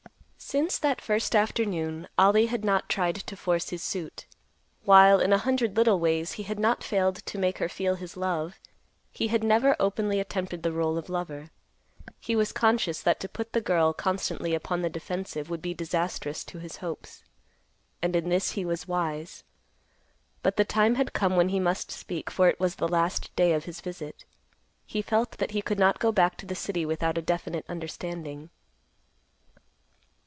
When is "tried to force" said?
2.89-3.69